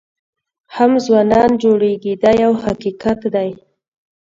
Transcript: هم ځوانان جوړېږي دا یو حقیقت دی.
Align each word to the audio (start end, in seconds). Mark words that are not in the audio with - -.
هم 0.75 0.91
ځوانان 1.05 1.49
جوړېږي 1.63 2.13
دا 2.23 2.31
یو 2.43 2.53
حقیقت 2.63 3.19
دی. 3.35 3.49